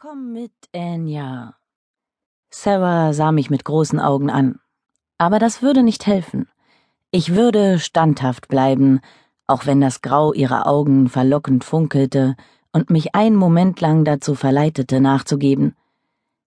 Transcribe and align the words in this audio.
Komm 0.00 0.32
mit, 0.32 0.52
Anya. 0.72 1.56
Sarah 2.50 3.12
sah 3.12 3.32
mich 3.32 3.50
mit 3.50 3.64
großen 3.64 3.98
Augen 3.98 4.30
an. 4.30 4.60
Aber 5.18 5.40
das 5.40 5.60
würde 5.60 5.82
nicht 5.82 6.06
helfen. 6.06 6.46
Ich 7.10 7.34
würde 7.34 7.80
standhaft 7.80 8.46
bleiben, 8.46 9.00
auch 9.48 9.66
wenn 9.66 9.80
das 9.80 10.00
Grau 10.00 10.32
ihrer 10.32 10.68
Augen 10.68 11.08
verlockend 11.08 11.64
funkelte 11.64 12.36
und 12.70 12.90
mich 12.90 13.16
einen 13.16 13.34
Moment 13.34 13.80
lang 13.80 14.04
dazu 14.04 14.36
verleitete, 14.36 15.00
nachzugeben. 15.00 15.74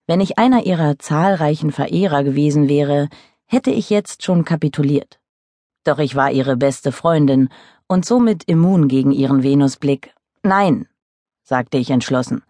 Wenn 0.07 0.21
ich 0.21 0.39
einer 0.39 0.65
ihrer 0.65 0.97
zahlreichen 0.97 1.73
Verehrer 1.73 2.23
gewesen 2.23 2.69
wäre, 2.69 3.09
hätte 3.47 3.71
ich 3.71 3.89
jetzt 3.89 4.23
schon 4.23 4.45
kapituliert. 4.45 5.19
Doch 5.83 5.99
ich 5.99 6.15
war 6.15 6.31
ihre 6.31 6.55
beste 6.55 6.93
Freundin 6.93 7.49
und 7.85 8.05
somit 8.05 8.45
immun 8.45 8.87
gegen 8.87 9.11
ihren 9.11 9.43
Venusblick. 9.43 10.13
Nein, 10.41 10.87
sagte 11.43 11.77
ich 11.77 11.89
entschlossen. 11.89 12.43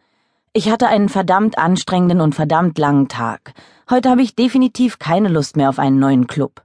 Ich 0.54 0.70
hatte 0.70 0.90
einen 0.90 1.08
verdammt 1.08 1.58
anstrengenden 1.58 2.20
und 2.20 2.36
verdammt 2.36 2.78
langen 2.78 3.08
Tag. 3.08 3.54
Heute 3.90 4.10
habe 4.10 4.22
ich 4.22 4.36
definitiv 4.36 5.00
keine 5.00 5.30
Lust 5.30 5.56
mehr 5.56 5.70
auf 5.70 5.80
einen 5.80 5.98
neuen 5.98 6.28
Club. 6.28 6.62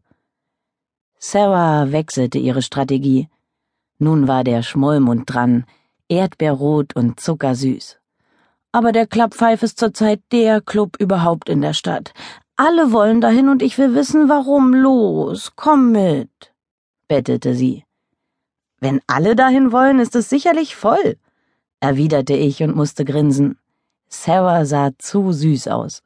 Sarah 1.20 1.92
wechselte 1.92 2.38
ihre 2.38 2.62
Strategie. 2.62 3.28
Nun 3.98 4.26
war 4.26 4.42
der 4.42 4.64
Schmollmund 4.64 5.32
dran, 5.32 5.66
erdbeerrot 6.08 6.96
und 6.96 7.20
zuckersüß. 7.20 8.00
Aber 8.72 8.90
der 8.90 9.06
Klapppfeif 9.06 9.62
ist 9.62 9.78
zurzeit 9.78 10.20
der 10.32 10.60
Club 10.60 10.96
überhaupt 10.98 11.48
in 11.48 11.60
der 11.60 11.72
Stadt. 11.72 12.12
Alle 12.56 12.90
wollen 12.90 13.20
dahin 13.20 13.48
und 13.48 13.62
ich 13.62 13.78
will 13.78 13.94
wissen, 13.94 14.28
warum. 14.28 14.74
Los, 14.74 15.52
komm 15.54 15.92
mit, 15.92 16.52
bettelte 17.06 17.54
sie. 17.54 17.84
Wenn 18.80 19.00
alle 19.06 19.36
dahin 19.36 19.70
wollen, 19.70 20.00
ist 20.00 20.16
es 20.16 20.28
sicherlich 20.28 20.74
voll, 20.74 21.16
erwiderte 21.78 22.34
ich 22.34 22.64
und 22.64 22.74
musste 22.74 23.04
grinsen. 23.04 23.58
Sarah 24.08 24.64
sah 24.64 24.90
zu 24.98 25.32
süß 25.32 25.68
aus. 25.68 26.02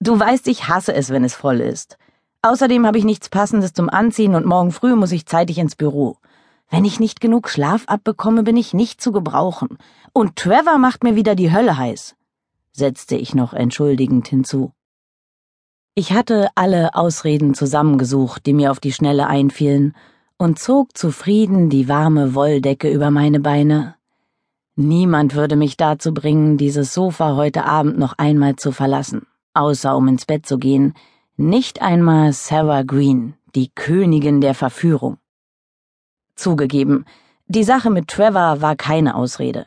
Du 0.00 0.18
weißt, 0.18 0.48
ich 0.48 0.68
hasse 0.68 0.94
es, 0.94 1.10
wenn 1.10 1.24
es 1.24 1.34
voll 1.34 1.60
ist. 1.60 1.98
Außerdem 2.42 2.86
habe 2.86 2.98
ich 2.98 3.04
nichts 3.04 3.28
Passendes 3.28 3.72
zum 3.72 3.88
Anziehen 3.88 4.34
und 4.34 4.44
morgen 4.44 4.70
früh 4.70 4.94
muss 4.94 5.12
ich 5.12 5.26
zeitig 5.26 5.58
ins 5.58 5.76
Büro. 5.76 6.18
Wenn 6.70 6.84
ich 6.84 7.00
nicht 7.00 7.20
genug 7.20 7.48
Schlaf 7.48 7.84
abbekomme, 7.86 8.42
bin 8.42 8.56
ich 8.56 8.74
nicht 8.74 9.00
zu 9.00 9.12
gebrauchen. 9.12 9.78
Und 10.12 10.36
Trevor 10.36 10.78
macht 10.78 11.04
mir 11.04 11.16
wieder 11.16 11.34
die 11.34 11.52
Hölle 11.52 11.76
heiß, 11.76 12.16
setzte 12.72 13.16
ich 13.16 13.34
noch 13.34 13.52
entschuldigend 13.52 14.28
hinzu. 14.28 14.72
Ich 15.94 16.12
hatte 16.12 16.48
alle 16.56 16.94
Ausreden 16.94 17.54
zusammengesucht, 17.54 18.44
die 18.46 18.52
mir 18.52 18.72
auf 18.72 18.80
die 18.80 18.92
Schnelle 18.92 19.26
einfielen, 19.26 19.94
und 20.36 20.58
zog 20.58 20.98
zufrieden 20.98 21.70
die 21.70 21.88
warme 21.88 22.34
Wolldecke 22.34 22.90
über 22.90 23.10
meine 23.10 23.40
Beine. 23.40 23.94
Niemand 24.76 25.36
würde 25.36 25.54
mich 25.54 25.76
dazu 25.76 26.12
bringen, 26.12 26.56
dieses 26.56 26.94
Sofa 26.94 27.36
heute 27.36 27.64
Abend 27.64 27.96
noch 27.96 28.14
einmal 28.18 28.56
zu 28.56 28.72
verlassen, 28.72 29.24
außer 29.52 29.96
um 29.96 30.08
ins 30.08 30.26
Bett 30.26 30.46
zu 30.46 30.58
gehen, 30.58 30.94
nicht 31.36 31.80
einmal 31.80 32.32
Sarah 32.32 32.82
Green, 32.82 33.34
die 33.54 33.70
Königin 33.72 34.40
der 34.40 34.54
Verführung. 34.54 35.18
Zugegeben, 36.34 37.04
die 37.46 37.62
Sache 37.62 37.88
mit 37.88 38.08
Trevor 38.08 38.62
war 38.62 38.74
keine 38.74 39.14
Ausrede. 39.14 39.66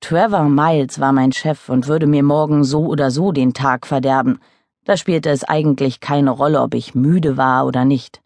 Trevor 0.00 0.44
Miles 0.44 1.00
war 1.00 1.12
mein 1.12 1.32
Chef 1.32 1.70
und 1.70 1.86
würde 1.86 2.06
mir 2.06 2.22
morgen 2.22 2.62
so 2.62 2.84
oder 2.84 3.10
so 3.10 3.32
den 3.32 3.54
Tag 3.54 3.86
verderben. 3.86 4.38
Da 4.84 4.98
spielte 4.98 5.30
es 5.30 5.44
eigentlich 5.44 6.00
keine 6.00 6.30
Rolle, 6.30 6.60
ob 6.60 6.74
ich 6.74 6.94
müde 6.94 7.38
war 7.38 7.64
oder 7.64 7.86
nicht. 7.86 8.20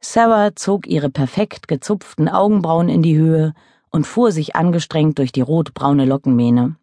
Sarah 0.00 0.54
zog 0.54 0.86
ihre 0.86 1.08
perfekt 1.08 1.68
gezupften 1.68 2.28
Augenbrauen 2.28 2.90
in 2.90 3.02
die 3.02 3.16
Höhe 3.16 3.54
und 3.92 4.06
fuhr 4.06 4.32
sich 4.32 4.56
angestrengt 4.56 5.18
durch 5.18 5.30
die 5.30 5.42
rotbraune 5.42 6.04
Lockenmähne. 6.04 6.76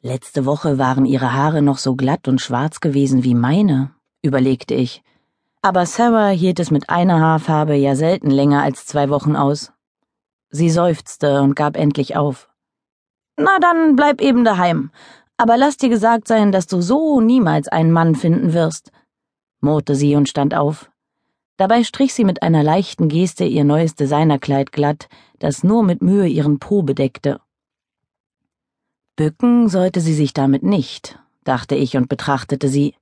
Letzte 0.00 0.46
Woche 0.46 0.78
waren 0.78 1.04
ihre 1.04 1.34
Haare 1.34 1.60
noch 1.60 1.76
so 1.76 1.94
glatt 1.94 2.26
und 2.26 2.40
schwarz 2.40 2.80
gewesen 2.80 3.22
wie 3.22 3.34
meine, 3.34 3.94
überlegte 4.22 4.74
ich 4.74 5.02
aber 5.62 5.84
Sarah 5.84 6.30
hielt 6.30 6.58
es 6.58 6.70
mit 6.70 6.88
einer 6.88 7.20
Haarfarbe 7.20 7.74
ja 7.74 7.94
selten 7.94 8.30
länger 8.30 8.62
als 8.62 8.86
zwei 8.86 9.10
Wochen 9.10 9.36
aus. 9.36 9.72
Sie 10.48 10.70
seufzte 10.70 11.42
und 11.42 11.54
gab 11.54 11.76
endlich 11.76 12.16
auf. 12.16 12.48
Na 13.36 13.58
dann 13.58 13.94
bleib 13.94 14.20
eben 14.22 14.44
daheim, 14.44 14.90
aber 15.36 15.56
lass 15.56 15.76
dir 15.76 15.90
gesagt 15.90 16.28
sein, 16.28 16.50
dass 16.50 16.66
du 16.66 16.80
so 16.80 17.20
niemals 17.20 17.68
einen 17.68 17.92
Mann 17.92 18.14
finden 18.14 18.54
wirst, 18.54 18.90
murrte 19.60 19.94
sie 19.94 20.16
und 20.16 20.28
stand 20.28 20.54
auf. 20.54 20.90
Dabei 21.60 21.84
strich 21.84 22.14
sie 22.14 22.24
mit 22.24 22.42
einer 22.42 22.62
leichten 22.62 23.08
Geste 23.08 23.44
ihr 23.44 23.64
neues 23.64 23.94
Designerkleid 23.94 24.72
glatt, 24.72 25.10
das 25.40 25.62
nur 25.62 25.82
mit 25.82 26.00
Mühe 26.00 26.26
ihren 26.26 26.58
Po 26.58 26.80
bedeckte. 26.80 27.38
Bücken 29.14 29.68
sollte 29.68 30.00
sie 30.00 30.14
sich 30.14 30.32
damit 30.32 30.62
nicht, 30.62 31.18
dachte 31.44 31.74
ich 31.74 31.98
und 31.98 32.08
betrachtete 32.08 32.70
sie. 32.70 32.94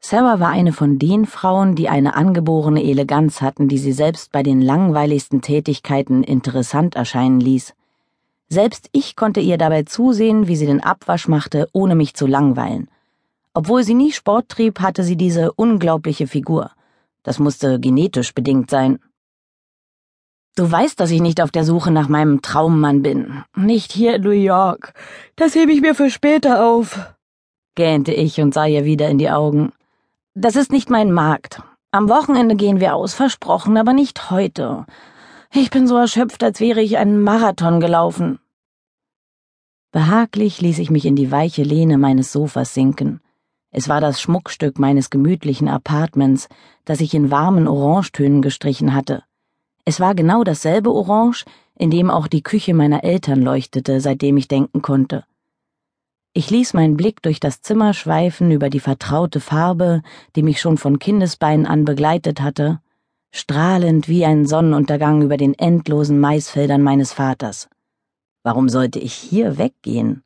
Sarah 0.00 0.40
war 0.40 0.48
eine 0.48 0.72
von 0.72 0.98
den 0.98 1.26
Frauen, 1.26 1.76
die 1.76 1.88
eine 1.88 2.16
angeborene 2.16 2.82
Eleganz 2.82 3.40
hatten, 3.40 3.68
die 3.68 3.78
sie 3.78 3.92
selbst 3.92 4.32
bei 4.32 4.42
den 4.42 4.60
langweiligsten 4.60 5.40
Tätigkeiten 5.40 6.24
interessant 6.24 6.96
erscheinen 6.96 7.38
ließ. 7.38 7.74
Selbst 8.48 8.88
ich 8.90 9.14
konnte 9.14 9.38
ihr 9.38 9.58
dabei 9.58 9.84
zusehen, 9.84 10.48
wie 10.48 10.56
sie 10.56 10.66
den 10.66 10.82
Abwasch 10.82 11.28
machte, 11.28 11.68
ohne 11.72 11.94
mich 11.94 12.14
zu 12.14 12.26
langweilen. 12.26 12.90
Obwohl 13.54 13.84
sie 13.84 13.94
nie 13.94 14.10
Sport 14.10 14.48
trieb, 14.48 14.80
hatte 14.80 15.04
sie 15.04 15.16
diese 15.16 15.52
unglaubliche 15.52 16.26
Figur. 16.26 16.72
Das 17.22 17.38
musste 17.38 17.80
genetisch 17.80 18.34
bedingt 18.34 18.70
sein. 18.70 18.98
Du 20.56 20.70
weißt, 20.70 20.98
dass 20.98 21.10
ich 21.10 21.20
nicht 21.20 21.40
auf 21.40 21.50
der 21.50 21.64
Suche 21.64 21.90
nach 21.90 22.08
meinem 22.08 22.42
Traummann 22.42 23.02
bin. 23.02 23.44
Nicht 23.54 23.92
hier 23.92 24.16
in 24.16 24.22
New 24.22 24.30
York. 24.30 24.94
Das 25.36 25.54
hebe 25.54 25.72
ich 25.72 25.80
mir 25.80 25.94
für 25.94 26.10
später 26.10 26.66
auf, 26.66 27.14
gähnte 27.76 28.12
ich 28.12 28.40
und 28.40 28.52
sah 28.52 28.66
ihr 28.66 28.84
wieder 28.84 29.08
in 29.08 29.18
die 29.18 29.30
Augen. 29.30 29.72
Das 30.34 30.56
ist 30.56 30.72
nicht 30.72 30.90
mein 30.90 31.12
Markt. 31.12 31.62
Am 31.92 32.08
Wochenende 32.08 32.56
gehen 32.56 32.78
wir 32.78 32.94
aus, 32.94 33.14
versprochen, 33.14 33.76
aber 33.76 33.92
nicht 33.92 34.30
heute. 34.30 34.86
Ich 35.52 35.70
bin 35.70 35.88
so 35.88 35.96
erschöpft, 35.96 36.42
als 36.44 36.60
wäre 36.60 36.80
ich 36.80 36.98
einen 36.98 37.22
Marathon 37.22 37.80
gelaufen. 37.80 38.38
Behaglich 39.92 40.60
ließ 40.60 40.78
ich 40.78 40.90
mich 40.90 41.04
in 41.04 41.16
die 41.16 41.32
weiche 41.32 41.64
Lehne 41.64 41.98
meines 41.98 42.32
Sofas 42.32 42.74
sinken. 42.74 43.20
Es 43.72 43.88
war 43.88 44.00
das 44.00 44.20
Schmuckstück 44.20 44.78
meines 44.78 45.10
gemütlichen 45.10 45.68
Apartments, 45.68 46.48
das 46.84 47.00
ich 47.00 47.14
in 47.14 47.30
warmen 47.30 47.68
Orangetönen 47.68 48.42
gestrichen 48.42 48.94
hatte. 48.94 49.22
Es 49.84 50.00
war 50.00 50.14
genau 50.14 50.44
dasselbe 50.44 50.92
Orange, 50.92 51.44
in 51.76 51.90
dem 51.90 52.10
auch 52.10 52.26
die 52.26 52.42
Küche 52.42 52.74
meiner 52.74 53.04
Eltern 53.04 53.42
leuchtete, 53.42 54.00
seitdem 54.00 54.36
ich 54.36 54.48
denken 54.48 54.82
konnte. 54.82 55.24
Ich 56.32 56.50
ließ 56.50 56.74
meinen 56.74 56.96
Blick 56.96 57.22
durch 57.22 57.40
das 57.40 57.60
Zimmer 57.60 57.92
schweifen 57.92 58.50
über 58.50 58.70
die 58.70 58.80
vertraute 58.80 59.40
Farbe, 59.40 60.02
die 60.36 60.42
mich 60.42 60.60
schon 60.60 60.76
von 60.76 60.98
Kindesbeinen 60.98 61.66
an 61.66 61.84
begleitet 61.84 62.40
hatte, 62.40 62.80
strahlend 63.32 64.08
wie 64.08 64.24
ein 64.24 64.46
Sonnenuntergang 64.46 65.22
über 65.22 65.36
den 65.36 65.54
endlosen 65.54 66.20
Maisfeldern 66.20 66.82
meines 66.82 67.12
Vaters. 67.12 67.68
Warum 68.42 68.68
sollte 68.68 68.98
ich 68.98 69.14
hier 69.14 69.58
weggehen? 69.58 70.22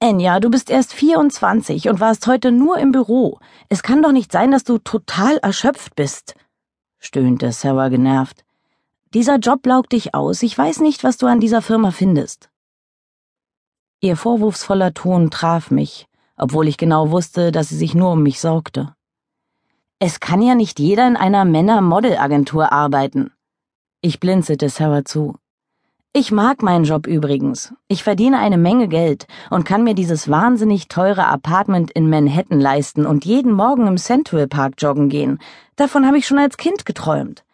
Enya, 0.00 0.38
du 0.38 0.48
bist 0.48 0.70
erst 0.70 0.92
24 0.92 1.88
und 1.88 1.98
warst 1.98 2.28
heute 2.28 2.52
nur 2.52 2.78
im 2.78 2.92
Büro. 2.92 3.40
Es 3.68 3.82
kann 3.82 4.00
doch 4.00 4.12
nicht 4.12 4.30
sein, 4.30 4.52
dass 4.52 4.62
du 4.62 4.78
total 4.78 5.38
erschöpft 5.38 5.96
bist, 5.96 6.36
stöhnte 7.00 7.50
Sarah 7.50 7.88
genervt. 7.88 8.44
Dieser 9.12 9.38
Job 9.38 9.66
laugt 9.66 9.92
dich 9.92 10.14
aus. 10.14 10.44
Ich 10.44 10.56
weiß 10.56 10.80
nicht, 10.80 11.02
was 11.02 11.16
du 11.16 11.26
an 11.26 11.40
dieser 11.40 11.62
Firma 11.62 11.90
findest. 11.90 12.48
Ihr 14.00 14.16
vorwurfsvoller 14.16 14.94
Ton 14.94 15.30
traf 15.30 15.72
mich, 15.72 16.06
obwohl 16.36 16.68
ich 16.68 16.76
genau 16.76 17.10
wusste, 17.10 17.50
dass 17.50 17.70
sie 17.70 17.76
sich 17.76 17.96
nur 17.96 18.12
um 18.12 18.22
mich 18.22 18.38
sorgte. 18.38 18.94
Es 19.98 20.20
kann 20.20 20.42
ja 20.42 20.54
nicht 20.54 20.78
jeder 20.78 21.08
in 21.08 21.16
einer 21.16 21.44
Männer-Model-Agentur 21.44 22.70
arbeiten. 22.70 23.32
Ich 24.00 24.20
blinzelte 24.20 24.68
Sarah 24.68 25.04
zu. 25.04 25.34
Ich 26.14 26.32
mag 26.32 26.62
meinen 26.62 26.84
Job 26.84 27.06
übrigens. 27.06 27.74
Ich 27.86 28.02
verdiene 28.02 28.38
eine 28.38 28.56
Menge 28.56 28.88
Geld 28.88 29.26
und 29.50 29.64
kann 29.64 29.84
mir 29.84 29.94
dieses 29.94 30.30
wahnsinnig 30.30 30.88
teure 30.88 31.26
Apartment 31.26 31.90
in 31.90 32.08
Manhattan 32.08 32.60
leisten 32.60 33.04
und 33.04 33.24
jeden 33.24 33.52
Morgen 33.52 33.86
im 33.86 33.98
Central 33.98 34.48
Park 34.48 34.74
joggen 34.78 35.10
gehen. 35.10 35.38
Davon 35.76 36.06
habe 36.06 36.16
ich 36.16 36.26
schon 36.26 36.38
als 36.38 36.56
Kind 36.56 36.86
geträumt. 36.86 37.44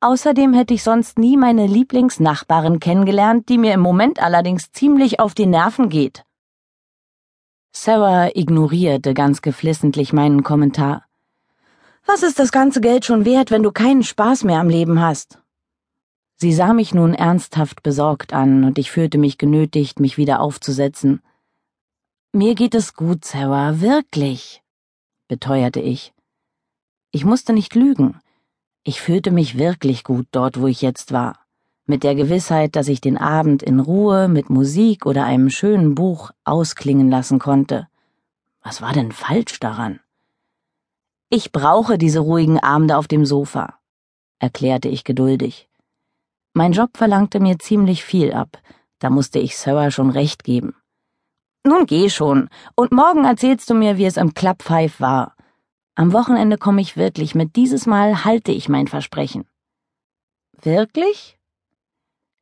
Außerdem 0.00 0.52
hätte 0.52 0.74
ich 0.74 0.82
sonst 0.82 1.18
nie 1.18 1.38
meine 1.38 1.66
Lieblingsnachbarin 1.66 2.80
kennengelernt, 2.80 3.48
die 3.48 3.58
mir 3.58 3.72
im 3.72 3.80
Moment 3.80 4.22
allerdings 4.22 4.70
ziemlich 4.70 5.18
auf 5.18 5.34
die 5.34 5.46
Nerven 5.46 5.88
geht. 5.88 6.24
Sarah 7.72 8.28
ignorierte 8.34 9.14
ganz 9.14 9.40
geflissentlich 9.40 10.12
meinen 10.12 10.42
Kommentar. 10.42 11.06
Was 12.06 12.22
ist 12.22 12.38
das 12.38 12.52
ganze 12.52 12.80
Geld 12.80 13.04
schon 13.04 13.24
wert, 13.24 13.50
wenn 13.50 13.62
du 13.62 13.72
keinen 13.72 14.02
Spaß 14.02 14.44
mehr 14.44 14.60
am 14.60 14.68
Leben 14.68 15.00
hast? 15.00 15.38
Sie 16.36 16.52
sah 16.52 16.72
mich 16.74 16.94
nun 16.94 17.14
ernsthaft 17.14 17.82
besorgt 17.82 18.32
an, 18.32 18.64
und 18.64 18.78
ich 18.78 18.90
fühlte 18.90 19.18
mich 19.18 19.38
genötigt, 19.38 20.00
mich 20.00 20.18
wieder 20.18 20.40
aufzusetzen. 20.40 21.22
Mir 22.32 22.54
geht 22.54 22.74
es 22.74 22.94
gut, 22.94 23.24
Sarah, 23.24 23.80
wirklich, 23.80 24.62
beteuerte 25.28 25.80
ich. 25.80 26.12
Ich 27.10 27.24
musste 27.24 27.54
nicht 27.54 27.74
lügen. 27.74 28.20
Ich 28.84 29.00
fühlte 29.00 29.30
mich 29.30 29.56
wirklich 29.56 30.04
gut 30.04 30.26
dort, 30.30 30.60
wo 30.60 30.66
ich 30.66 30.82
jetzt 30.82 31.12
war. 31.12 31.46
mit 31.86 32.02
der 32.02 32.16
Gewissheit, 32.16 32.74
dass 32.74 32.88
ich 32.88 33.00
den 33.00 33.16
Abend 33.16 33.62
in 33.62 33.78
Ruhe 33.78 34.28
mit 34.28 34.50
Musik 34.50 35.06
oder 35.06 35.24
einem 35.24 35.50
schönen 35.50 35.94
Buch 35.94 36.32
ausklingen 36.44 37.10
lassen 37.10 37.38
konnte. 37.38 37.88
Was 38.62 38.82
war 38.82 38.92
denn 38.92 39.12
falsch 39.12 39.60
daran? 39.60 40.00
Ich 41.30 41.52
brauche 41.52 41.96
diese 41.96 42.20
ruhigen 42.20 42.58
Abende 42.58 42.96
auf 42.96 43.06
dem 43.06 43.24
Sofa, 43.24 43.78
erklärte 44.38 44.88
ich 44.88 45.04
geduldig. 45.04 45.68
Mein 46.56 46.72
Job 46.72 46.96
verlangte 46.96 47.38
mir 47.38 47.58
ziemlich 47.58 48.02
viel 48.02 48.32
ab, 48.32 48.62
da 48.98 49.10
musste 49.10 49.38
ich 49.38 49.58
Sarah 49.58 49.90
schon 49.90 50.08
recht 50.08 50.42
geben. 50.42 50.74
Nun 51.64 51.84
geh 51.84 52.08
schon, 52.08 52.48
und 52.74 52.92
morgen 52.92 53.26
erzählst 53.26 53.68
du 53.68 53.74
mir, 53.74 53.98
wie 53.98 54.06
es 54.06 54.16
im 54.16 54.32
Club 54.32 54.62
Five 54.62 54.98
war. 54.98 55.34
Am 55.96 56.14
Wochenende 56.14 56.56
komme 56.56 56.80
ich 56.80 56.96
wirklich 56.96 57.34
mit, 57.34 57.56
dieses 57.56 57.84
Mal 57.84 58.24
halte 58.24 58.52
ich 58.52 58.70
mein 58.70 58.86
Versprechen. 58.86 59.44
Wirklich? 60.62 61.38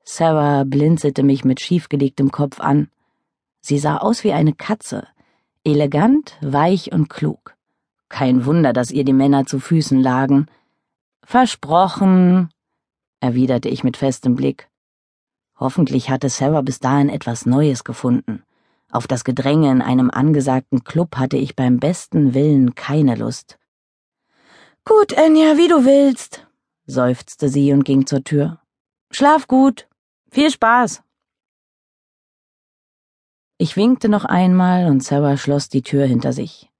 Sarah 0.05 0.63
blinzelte 0.63 1.25
mich 1.25 1.45
mit 1.45 1.59
schiefgelegtem 1.59 2.31
Kopf 2.31 2.61
an. 2.61 2.93
Sie 3.63 3.81
sah 3.81 3.97
aus 3.97 4.23
wie 4.23 4.33
eine 4.33 4.53
Katze, 4.53 5.09
elegant, 5.65 6.39
weich 6.41 6.93
und 6.93 7.11
klug. 7.11 7.57
Kein 8.09 8.47
Wunder, 8.47 8.73
dass 8.73 8.93
ihr 8.93 9.03
die 9.05 9.13
Männer 9.13 9.45
zu 9.45 9.59
Füßen 9.59 10.01
lagen. 10.01 10.47
Versprochen, 11.25 12.51
erwiderte 13.25 13.71
ich 13.71 13.83
mit 13.83 13.97
festem 13.97 14.35
Blick. 14.35 14.69
Hoffentlich 15.57 16.11
hatte 16.11 16.29
Sarah 16.29 16.61
bis 16.61 16.79
dahin 16.79 17.09
etwas 17.09 17.47
Neues 17.47 17.83
gefunden. 17.83 18.45
Auf 18.91 19.07
das 19.07 19.25
Gedränge 19.25 19.71
in 19.71 19.81
einem 19.81 20.11
angesagten 20.11 20.85
Club 20.85 21.17
hatte 21.17 21.39
ich 21.39 21.57
beim 21.57 21.79
besten 21.79 22.35
Willen 22.35 22.75
keine 22.75 23.15
Lust. 23.15 23.59
Gut, 24.85 25.13
Enya, 25.13 25.57
wie 25.57 25.69
du 25.69 25.87
willst, 25.87 26.47
seufzte 26.87 27.49
sie 27.49 27.73
und 27.73 27.85
ging 27.85 28.07
zur 28.07 28.23
Tür. 28.23 28.61
Schlaf 29.11 29.49
gut. 29.49 29.89
Viel 30.31 30.51
Spaß! 30.51 31.03
Ich 33.57 33.77
winkte 33.77 34.11
noch 34.11 34.27
einmal 34.27 34.87
und 34.89 35.03
Sarah 35.03 35.39
schloss 35.39 35.71
die 35.71 35.83
Tür 35.83 36.05
hinter 36.05 36.35
sich. 36.35 36.71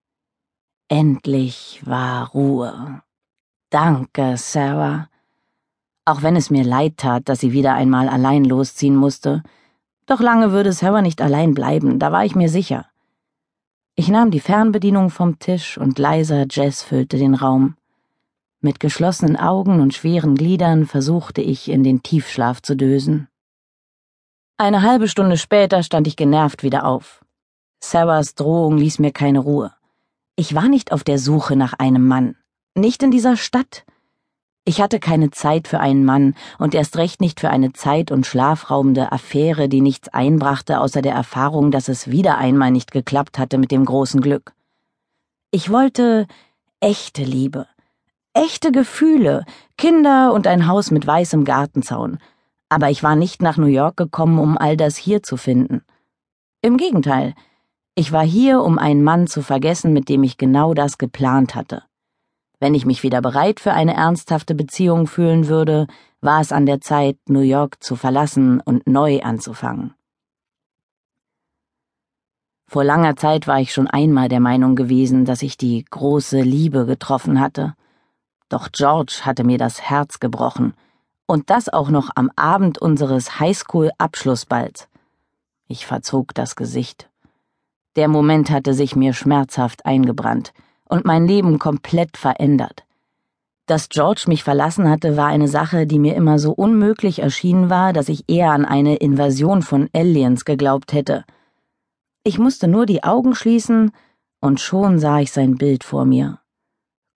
Endlich 0.89 1.81
war 1.87 2.29
Ruhe. 2.31 3.03
Danke, 3.71 4.37
Sarah. 4.37 5.09
Auch 6.05 6.23
wenn 6.23 6.37
es 6.37 6.51
mir 6.51 6.65
leid 6.65 6.99
tat, 6.99 7.29
dass 7.29 7.41
sie 7.41 7.53
wieder 7.53 7.75
einmal 7.75 8.09
allein 8.09 8.45
losziehen 8.45 8.97
musste, 8.97 9.43
doch 10.07 10.21
lange 10.21 10.53
würde 10.53 10.73
Sarah 10.73 11.01
nicht 11.01 11.23
allein 11.23 11.55
bleiben, 11.55 11.99
da 11.99 12.13
war 12.13 12.25
ich 12.25 12.35
mir 12.35 12.49
sicher. 12.49 12.87
Ich 13.97 14.09
nahm 14.09 14.31
die 14.31 14.41
Fernbedienung 14.41 15.09
vom 15.09 15.39
Tisch 15.39 15.79
und 15.79 15.99
leiser 15.99 16.47
Jazz 16.51 16.83
füllte 16.83 17.17
den 17.17 17.35
Raum. 17.35 17.77
Mit 18.61 18.81
geschlossenen 18.81 19.37
Augen 19.37 19.81
und 19.81 19.95
schweren 19.95 20.35
Gliedern 20.35 20.87
versuchte 20.87 21.41
ich, 21.41 21.71
in 21.71 21.85
den 21.85 22.03
Tiefschlaf 22.03 22.61
zu 22.61 22.77
dösen. 22.77 23.29
Eine 24.57 24.83
halbe 24.83 25.09
Stunde 25.09 25.37
später 25.37 25.83
stand 25.83 26.07
ich 26.07 26.17
genervt 26.17 26.63
wieder 26.63 26.85
auf. 26.87 27.25
Sarahs 27.81 28.35
Drohung 28.35 28.79
ließ 28.79 28.99
mir 28.99 29.13
keine 29.13 29.39
Ruhe. 29.39 29.73
Ich 30.37 30.55
war 30.55 30.69
nicht 30.69 30.93
auf 30.93 31.05
der 31.05 31.19
Suche 31.19 31.57
nach 31.57 31.75
einem 31.75 32.07
Mann. 32.07 32.37
Nicht 32.75 33.03
in 33.03 33.11
dieser 33.11 33.37
Stadt. 33.37 33.85
Ich 34.67 34.81
hatte 34.81 34.99
keine 34.99 35.31
Zeit 35.31 35.69
für 35.69 35.79
einen 35.79 36.07
Mann 36.07 36.35
und 36.59 36.75
erst 36.75 36.97
recht 36.97 37.21
nicht 37.21 37.39
für 37.39 37.51
eine 37.51 37.75
zeit- 37.75 38.11
und 38.11 38.27
schlafraubende 38.27 39.13
Affäre, 39.13 39.69
die 39.69 39.83
nichts 39.83 40.09
einbrachte 40.09 40.81
außer 40.81 41.03
der 41.03 41.15
Erfahrung, 41.15 41.71
dass 41.71 41.89
es 41.89 42.11
wieder 42.11 42.39
einmal 42.39 42.71
nicht 42.71 42.91
geklappt 42.91 43.39
hatte 43.39 43.59
mit 43.59 43.71
dem 43.71 43.85
großen 43.85 44.23
Glück. 44.23 44.55
Ich 45.51 45.71
wollte 45.71 46.27
echte 46.81 47.25
Liebe, 47.25 47.67
echte 48.33 48.73
Gefühle, 48.73 49.45
Kinder 49.77 50.33
und 50.33 50.47
ein 50.47 50.67
Haus 50.67 50.91
mit 50.91 51.07
weißem 51.07 51.45
Gartenzaun, 51.45 52.19
aber 52.71 52.89
ich 52.89 53.03
war 53.03 53.17
nicht 53.17 53.43
nach 53.43 53.59
New 53.59 53.67
York 53.67 53.99
gekommen, 53.99 54.39
um 54.39 54.57
all 54.57 54.79
das 54.79 54.97
hier 54.97 55.23
zu 55.23 55.37
finden. 55.37 55.83
Im 56.63 56.79
Gegenteil, 56.79 57.35
ich 57.95 58.13
war 58.13 58.25
hier, 58.25 58.63
um 58.63 58.79
einen 58.79 59.05
Mann 59.05 59.27
zu 59.27 59.43
vergessen, 59.43 59.93
mit 59.93 60.09
dem 60.09 60.23
ich 60.23 60.39
genau 60.39 60.73
das 60.73 60.97
geplant 60.97 61.55
hatte. 61.55 61.85
Wenn 62.65 62.75
ich 62.75 62.87
mich 62.87 63.03
wieder 63.03 63.21
bereit 63.21 63.61
für 63.61 63.75
eine 63.75 63.93
ernsthafte 63.93 64.55
Beziehung 64.55 65.07
fühlen 65.07 65.49
würde, 65.49 65.87
war 66.23 66.41
es 66.41 66.51
an 66.51 66.65
der 66.65 66.81
Zeit, 66.81 67.19
New 67.29 67.41
York 67.43 67.85
zu 67.85 67.95
verlassen 67.95 68.59
und 68.59 68.87
neu 68.87 69.21
anzufangen. 69.21 69.93
Vor 72.67 72.83
langer 72.83 73.17
Zeit 73.17 73.47
war 73.47 73.61
ich 73.61 73.75
schon 73.75 73.87
einmal 73.87 74.31
der 74.31 74.41
Meinung 74.41 74.77
gewesen, 74.77 75.27
dass 75.27 75.43
ich 75.43 75.59
die 75.59 75.85
große 75.85 76.41
Liebe 76.41 76.87
getroffen 76.87 77.39
hatte. 77.39 77.75
Doch 78.49 78.73
George 78.73 79.21
hatte 79.25 79.45
mir 79.45 79.59
das 79.59 79.83
Herz 79.83 80.19
gebrochen, 80.19 80.73
und 81.27 81.51
das 81.51 81.69
auch 81.69 81.91
noch 81.91 82.09
am 82.15 82.31
Abend 82.35 82.79
unseres 82.79 83.41
Highschool-Abschlussballs. 83.41 84.89
Ich 85.69 85.85
verzog 85.85 86.33
das 86.33 86.57
Gesicht. 86.57 87.11
Der 87.97 88.09
Moment 88.09 88.49
hatte 88.49 88.73
sich 88.73 88.97
mir 88.97 89.13
schmerzhaft 89.13 89.85
eingebrannt 89.85 90.55
und 90.89 91.05
mein 91.05 91.27
Leben 91.27 91.59
komplett 91.59 92.17
verändert. 92.17 92.85
Dass 93.67 93.89
George 93.89 94.25
mich 94.27 94.45
verlassen 94.45 94.91
hatte, 94.91 95.17
war 95.17 95.29
eine 95.29 95.49
Sache, 95.49 95.87
die 95.87 95.99
mir 95.99 96.15
immer 96.15 96.39
so 96.39 96.53
unmöglich 96.53 97.21
erschienen 97.21 97.71
war, 97.71 97.95
dass 97.95 98.11
ich 98.11 98.25
eher 98.29 98.51
an 98.51 98.67
eine 98.67 98.97
Invasion 98.97 99.63
von 99.63 99.89
Aliens 99.95 100.45
geglaubt 100.45 100.93
hätte. 100.93 101.25
Ich 102.25 102.39
musste 102.39 102.69
nur 102.69 102.85
die 102.85 103.05
Augen 103.05 103.35
schließen, 103.35 103.93
und 104.41 104.61
schon 104.61 104.99
sah 104.99 105.21
ich 105.21 105.33
sein 105.33 105.57
Bild 105.57 105.85
vor 105.85 106.05
mir. 106.05 106.41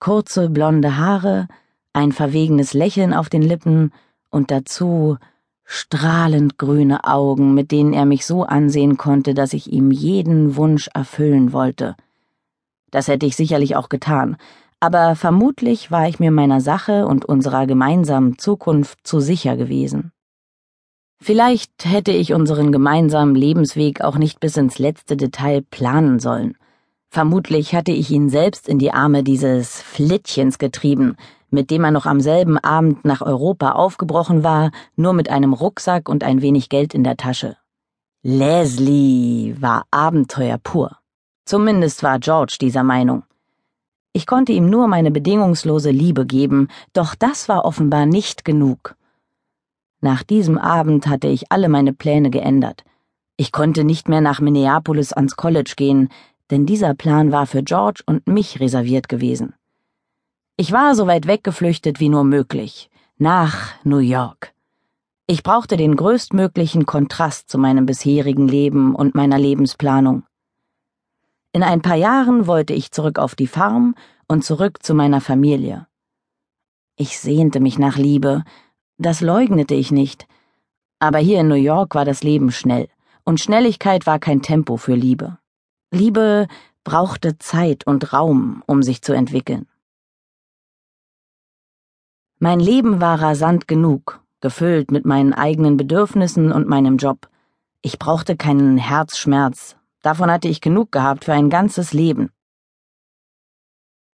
Kurze 0.01 0.49
blonde 0.49 0.97
Haare, 0.97 1.49
ein 1.93 2.13
verwegenes 2.13 2.73
Lächeln 2.73 3.13
auf 3.13 3.29
den 3.29 3.43
Lippen 3.43 3.93
und 4.31 4.51
dazu 4.51 5.19
strahlend 5.65 6.57
grüne 6.57 7.05
Augen, 7.05 7.53
mit 7.53 7.73
denen 7.73 7.93
er 7.93 8.07
mich 8.07 8.25
so 8.25 8.45
ansehen 8.45 8.97
konnte, 8.97 9.35
dass 9.35 9.53
ich 9.53 9.71
ihm 9.71 9.91
jeden 9.91 10.57
Wunsch 10.57 10.89
erfüllen 10.95 11.53
wollte. 11.53 11.97
Das 12.91 13.09
hätte 13.09 13.27
ich 13.27 13.37
sicherlich 13.37 13.77
auch 13.77 13.89
getan, 13.89 14.37
aber 14.81 15.17
vermutlich 15.17 15.91
war 15.91 16.09
ich 16.09 16.21
mir 16.21 16.31
meiner 16.31 16.61
Sache 16.61 17.07
und 17.07 17.25
unserer 17.25 17.67
gemeinsamen 17.67 18.39
Zukunft 18.39 19.01
zu 19.07 19.21
sicher 19.21 19.57
gewesen. 19.57 20.13
Vielleicht 21.21 21.85
hätte 21.85 22.13
ich 22.13 22.33
unseren 22.33 22.71
gemeinsamen 22.71 23.35
Lebensweg 23.35 24.03
auch 24.03 24.17
nicht 24.17 24.39
bis 24.39 24.57
ins 24.57 24.79
letzte 24.79 25.17
Detail 25.17 25.63
planen 25.63 26.21
sollen. 26.21 26.57
Vermutlich 27.11 27.75
hatte 27.75 27.91
ich 27.91 28.11
ihn 28.11 28.29
selbst 28.29 28.69
in 28.69 28.79
die 28.79 28.93
Arme 28.93 29.25
dieses 29.25 29.83
Flittchens 29.83 30.59
getrieben, 30.59 31.17
mit 31.51 31.71
dem 31.71 31.83
er 31.83 31.91
noch 31.91 32.07
am 32.07 32.21
selben 32.21 32.59
Abend 32.59 33.05
nach 33.05 33.23
Europa 33.23 33.73
aufgebrochen 33.73 34.45
war, 34.45 34.71
nur 34.95 35.13
mit 35.13 35.29
einem 35.29 35.55
Rucksack 35.55 36.09
und 36.09 36.23
ein 36.23 36.41
wenig 36.41 36.69
Geld 36.69 36.95
in 36.95 37.03
der 37.03 37.17
Tasche. 37.17 37.57
Leslie 38.23 39.57
war 39.61 39.87
Abenteuer 39.91 40.59
pur. 40.59 40.99
Zumindest 41.49 42.03
war 42.03 42.19
George 42.19 42.59
dieser 42.61 42.83
Meinung. 42.83 43.23
Ich 44.13 44.27
konnte 44.27 44.53
ihm 44.53 44.69
nur 44.69 44.87
meine 44.87 45.11
bedingungslose 45.11 45.91
Liebe 45.91 46.27
geben, 46.27 46.69
doch 46.93 47.15
das 47.15 47.49
war 47.49 47.65
offenbar 47.65 48.05
nicht 48.05 48.45
genug. 48.45 48.97
Nach 50.03 50.23
diesem 50.23 50.59
Abend 50.59 51.07
hatte 51.07 51.27
ich 51.27 51.51
alle 51.51 51.71
meine 51.71 51.95
Pläne 51.95 52.29
geändert. 52.29 52.85
Ich 53.39 53.51
konnte 53.51 53.85
nicht 53.85 54.11
mehr 54.11 54.21
nach 54.21 54.43
Minneapolis 54.43 55.15
ans 55.15 55.37
College 55.37 55.73
gehen, 55.75 56.11
denn 56.51 56.67
dieser 56.67 56.93
Plan 56.93 57.33
war 57.33 57.47
für 57.47 57.63
George 57.63 58.03
und 58.05 58.27
mich 58.27 58.61
reserviert 58.61 59.09
gewesen. 59.09 59.55
Ich 60.59 60.71
war 60.71 60.95
so 60.95 61.07
weit 61.07 61.27
weggeflüchtet 61.27 61.99
wie 61.99 62.11
nur 62.11 62.25
möglich, 62.25 62.91
nach 63.17 63.73
New 63.85 64.01
York. 64.01 64.53
Ich 65.27 65.43
brauchte 65.43 65.79
den 65.79 65.97
größtmöglichen 65.97 66.85
Kontrast 66.85 67.49
zu 67.49 67.57
meinem 67.57 67.87
bisherigen 67.87 68.49
Leben 68.49 68.95
und 68.95 69.15
meiner 69.15 69.39
Lebensplanung. 69.39 70.25
In 71.59 71.65
ein 71.65 71.83
paar 71.83 71.97
Jahren 71.97 72.47
wollte 72.47 72.73
ich 72.73 72.93
zurück 72.93 73.19
auf 73.19 73.35
die 73.35 73.49
Farm 73.49 73.97
und 74.29 74.45
zurück 74.45 74.81
zu 74.81 74.95
meiner 74.95 75.21
Familie. 75.21 75.89
Ich 76.95 77.19
sehnte 77.19 77.59
mich 77.59 77.81
nach 77.81 77.97
Liebe, 77.97 78.45
das 78.97 79.21
leugnete 79.21 79.75
ich 79.75 79.91
nicht, 79.91 80.29
aber 81.01 81.19
hier 81.19 81.41
in 81.41 81.49
New 81.49 81.57
York 81.57 81.97
war 81.97 82.05
das 82.05 82.23
Leben 82.23 82.53
schnell, 82.53 82.87
und 83.25 83.41
Schnelligkeit 83.41 84.07
war 84.07 84.21
kein 84.21 84.41
Tempo 84.41 84.77
für 84.77 84.95
Liebe. 84.95 85.39
Liebe 85.91 86.47
brauchte 86.85 87.39
Zeit 87.39 87.85
und 87.89 88.13
Raum, 88.13 88.63
um 88.69 88.85
sich 88.85 89.03
zu 89.03 89.13
entwickeln. 89.13 89.67
Mein 92.39 92.61
Leben 92.61 93.01
war 93.01 93.21
rasant 93.21 93.67
genug, 93.67 94.21
gefüllt 94.41 94.93
mit 94.93 95.05
meinen 95.05 95.35
eigenen 95.35 95.77
Bedürfnissen 95.77 96.53
und 96.53 96.69
meinem 96.69 96.99
Job. 96.99 97.29
Ich 97.83 97.99
brauchte 97.99 98.37
keinen 98.37 98.79
Herzschmerz, 98.79 99.78
davon 100.03 100.31
hatte 100.31 100.49
ich 100.49 100.61
genug 100.61 100.93
gehabt 100.93 101.25
für 101.25 101.33
ein 101.33 101.51
ganzes 101.51 101.93
Leben. 101.93 102.31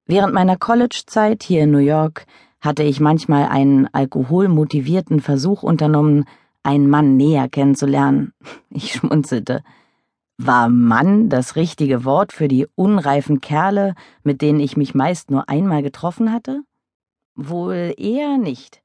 Während 0.06 0.34
meiner 0.34 0.56
College-Zeit 0.56 1.42
hier 1.42 1.64
in 1.64 1.70
New 1.70 1.78
York 1.78 2.26
hatte 2.60 2.82
ich 2.82 3.00
manchmal 3.00 3.48
einen 3.48 3.86
alkoholmotivierten 3.92 5.20
Versuch 5.20 5.62
unternommen, 5.62 6.24
einen 6.62 6.88
Mann 6.88 7.16
näher 7.16 7.48
kennenzulernen. 7.48 8.32
Ich 8.70 8.94
schmunzelte. 8.94 9.62
War 10.36 10.68
Mann 10.68 11.28
das 11.28 11.54
richtige 11.54 12.04
Wort 12.04 12.32
für 12.32 12.48
die 12.48 12.66
unreifen 12.74 13.40
Kerle, 13.40 13.94
mit 14.24 14.42
denen 14.42 14.58
ich 14.58 14.76
mich 14.76 14.94
meist 14.94 15.30
nur 15.30 15.48
einmal 15.48 15.82
getroffen 15.82 16.32
hatte? 16.32 16.62
Wohl 17.36 17.94
eher 17.96 18.36
nicht. 18.36 18.82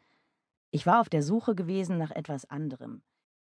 Ich 0.70 0.86
war 0.86 1.02
auf 1.02 1.10
der 1.10 1.24
Suche 1.24 1.56
gewesen 1.56 1.98
nach 1.98 2.12
etwas 2.12 2.48
anderem, 2.50 3.02